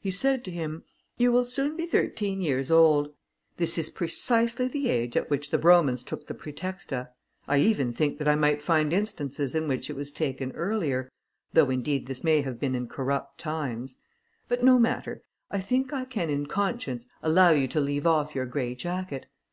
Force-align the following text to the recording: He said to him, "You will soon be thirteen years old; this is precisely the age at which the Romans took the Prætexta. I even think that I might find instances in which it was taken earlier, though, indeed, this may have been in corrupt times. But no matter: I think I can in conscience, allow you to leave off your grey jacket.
He 0.00 0.12
said 0.12 0.44
to 0.44 0.52
him, 0.52 0.84
"You 1.18 1.32
will 1.32 1.44
soon 1.44 1.76
be 1.76 1.84
thirteen 1.84 2.40
years 2.40 2.70
old; 2.70 3.12
this 3.56 3.76
is 3.76 3.90
precisely 3.90 4.68
the 4.68 4.88
age 4.88 5.16
at 5.16 5.28
which 5.28 5.50
the 5.50 5.58
Romans 5.58 6.04
took 6.04 6.28
the 6.28 6.32
Prætexta. 6.32 7.08
I 7.48 7.58
even 7.58 7.92
think 7.92 8.18
that 8.18 8.28
I 8.28 8.36
might 8.36 8.62
find 8.62 8.92
instances 8.92 9.52
in 9.52 9.66
which 9.66 9.90
it 9.90 9.96
was 9.96 10.12
taken 10.12 10.52
earlier, 10.52 11.10
though, 11.54 11.70
indeed, 11.70 12.06
this 12.06 12.22
may 12.22 12.42
have 12.42 12.60
been 12.60 12.76
in 12.76 12.86
corrupt 12.86 13.38
times. 13.38 13.96
But 14.46 14.62
no 14.62 14.78
matter: 14.78 15.24
I 15.50 15.58
think 15.58 15.92
I 15.92 16.04
can 16.04 16.30
in 16.30 16.46
conscience, 16.46 17.08
allow 17.20 17.50
you 17.50 17.66
to 17.66 17.80
leave 17.80 18.06
off 18.06 18.32
your 18.32 18.46
grey 18.46 18.76
jacket. 18.76 19.26